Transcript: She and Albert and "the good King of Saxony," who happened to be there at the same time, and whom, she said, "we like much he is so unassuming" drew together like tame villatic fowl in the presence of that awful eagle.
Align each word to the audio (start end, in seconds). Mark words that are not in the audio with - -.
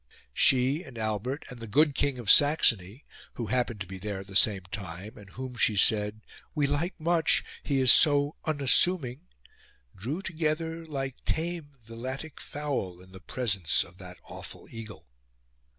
She 0.33 0.81
and 0.81 0.97
Albert 0.97 1.45
and 1.51 1.59
"the 1.59 1.67
good 1.67 1.93
King 1.93 2.17
of 2.17 2.31
Saxony," 2.31 3.05
who 3.35 3.45
happened 3.45 3.79
to 3.81 3.85
be 3.85 3.99
there 3.99 4.21
at 4.21 4.25
the 4.25 4.35
same 4.35 4.63
time, 4.71 5.15
and 5.15 5.29
whom, 5.29 5.53
she 5.55 5.75
said, 5.77 6.21
"we 6.55 6.65
like 6.65 6.99
much 6.99 7.43
he 7.61 7.79
is 7.79 7.91
so 7.91 8.35
unassuming" 8.43 9.27
drew 9.95 10.23
together 10.23 10.87
like 10.87 11.23
tame 11.23 11.75
villatic 11.85 12.39
fowl 12.39 12.99
in 12.99 13.11
the 13.11 13.21
presence 13.21 13.83
of 13.83 13.99
that 13.99 14.17
awful 14.23 14.67
eagle. 14.71 15.05